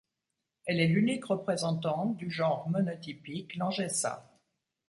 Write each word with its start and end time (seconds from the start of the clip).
Elle 0.65 0.79
est 0.79 0.87
l'unique 0.87 1.25
représentante 1.25 2.17
du 2.17 2.31
genre 2.31 2.67
monotypique 2.69 3.55
Langessa. 3.55 4.27